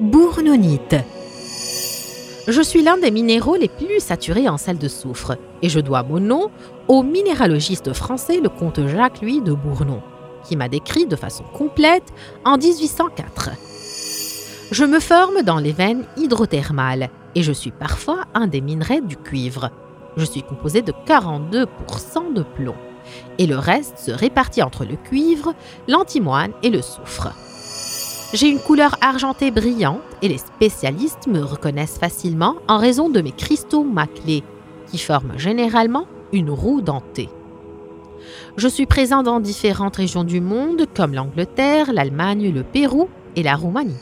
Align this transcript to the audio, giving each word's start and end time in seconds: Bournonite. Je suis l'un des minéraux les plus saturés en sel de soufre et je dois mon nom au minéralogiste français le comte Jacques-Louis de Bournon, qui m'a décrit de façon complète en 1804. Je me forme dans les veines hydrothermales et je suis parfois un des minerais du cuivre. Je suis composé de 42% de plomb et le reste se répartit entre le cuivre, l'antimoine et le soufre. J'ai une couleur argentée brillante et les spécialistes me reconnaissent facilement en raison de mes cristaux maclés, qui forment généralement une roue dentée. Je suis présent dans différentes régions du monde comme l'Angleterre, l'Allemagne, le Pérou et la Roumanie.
Bournonite. 0.00 0.96
Je 2.48 2.62
suis 2.62 2.82
l'un 2.82 2.96
des 2.96 3.10
minéraux 3.10 3.56
les 3.56 3.68
plus 3.68 4.00
saturés 4.00 4.48
en 4.48 4.56
sel 4.56 4.78
de 4.78 4.88
soufre 4.88 5.36
et 5.60 5.68
je 5.68 5.78
dois 5.78 6.02
mon 6.02 6.20
nom 6.20 6.50
au 6.88 7.02
minéralogiste 7.02 7.92
français 7.92 8.40
le 8.40 8.48
comte 8.48 8.86
Jacques-Louis 8.86 9.42
de 9.42 9.52
Bournon, 9.52 10.00
qui 10.48 10.56
m'a 10.56 10.70
décrit 10.70 11.04
de 11.04 11.16
façon 11.16 11.44
complète 11.52 12.14
en 12.46 12.56
1804. 12.56 13.50
Je 14.72 14.84
me 14.86 15.00
forme 15.00 15.42
dans 15.42 15.58
les 15.58 15.72
veines 15.72 16.06
hydrothermales 16.16 17.10
et 17.34 17.42
je 17.42 17.52
suis 17.52 17.70
parfois 17.70 18.24
un 18.32 18.46
des 18.46 18.62
minerais 18.62 19.02
du 19.02 19.18
cuivre. 19.18 19.68
Je 20.16 20.24
suis 20.24 20.42
composé 20.42 20.80
de 20.80 20.94
42% 21.06 22.32
de 22.32 22.42
plomb 22.42 22.76
et 23.36 23.46
le 23.46 23.58
reste 23.58 23.98
se 23.98 24.12
répartit 24.12 24.62
entre 24.62 24.86
le 24.86 24.96
cuivre, 24.96 25.52
l'antimoine 25.88 26.52
et 26.62 26.70
le 26.70 26.80
soufre. 26.80 27.34
J'ai 28.32 28.48
une 28.48 28.60
couleur 28.60 28.96
argentée 29.00 29.50
brillante 29.50 30.02
et 30.22 30.28
les 30.28 30.38
spécialistes 30.38 31.26
me 31.26 31.40
reconnaissent 31.40 31.98
facilement 31.98 32.54
en 32.68 32.78
raison 32.78 33.08
de 33.08 33.20
mes 33.20 33.32
cristaux 33.32 33.82
maclés, 33.82 34.44
qui 34.88 34.98
forment 34.98 35.36
généralement 35.36 36.06
une 36.32 36.50
roue 36.50 36.80
dentée. 36.80 37.28
Je 38.56 38.68
suis 38.68 38.86
présent 38.86 39.24
dans 39.24 39.40
différentes 39.40 39.96
régions 39.96 40.22
du 40.22 40.40
monde 40.40 40.86
comme 40.94 41.12
l'Angleterre, 41.12 41.92
l'Allemagne, 41.92 42.52
le 42.52 42.62
Pérou 42.62 43.08
et 43.34 43.42
la 43.42 43.56
Roumanie. 43.56 43.96